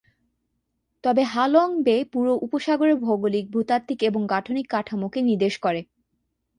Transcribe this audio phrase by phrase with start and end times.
[1.03, 5.81] তবে Ha Long Bay পুরো উপসাগরের ভৌগোলিক, ভূতাত্ত্বিক এবং গাঠনিক কাঠামোকে নির্দেশ করে।